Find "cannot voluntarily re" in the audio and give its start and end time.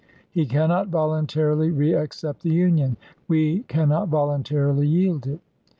0.47-1.93